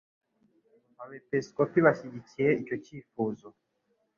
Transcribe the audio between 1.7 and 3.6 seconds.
bashyigikiye icyo cyifuzo.